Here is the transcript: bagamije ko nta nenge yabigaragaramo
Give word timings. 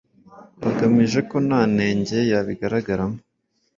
bagamije 0.61 1.19
ko 1.29 1.37
nta 1.47 1.61
nenge 1.75 2.17
yabigaragaramo 2.31 3.17